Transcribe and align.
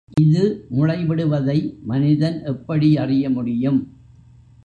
இது 0.21 0.43
முளைவிடுவதை 0.71 1.57
மனிதன் 1.83 2.41
எப்படி 2.43 2.97
அறிய 2.97 3.29
முடியும்? 3.29 3.79